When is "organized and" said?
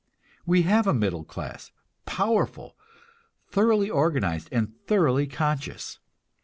3.91-4.73